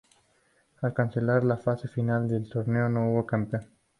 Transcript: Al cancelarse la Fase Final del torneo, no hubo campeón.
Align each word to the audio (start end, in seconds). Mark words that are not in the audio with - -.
Al 0.81 0.95
cancelarse 0.95 1.45
la 1.45 1.57
Fase 1.57 1.87
Final 1.87 2.27
del 2.27 2.49
torneo, 2.49 2.89
no 2.89 3.11
hubo 3.11 3.27
campeón. 3.27 3.67